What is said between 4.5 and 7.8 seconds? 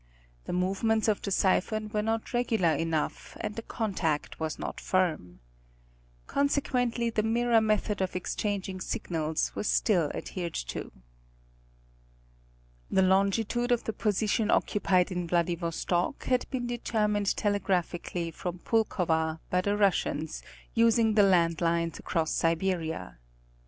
not firm. Consequently the mirror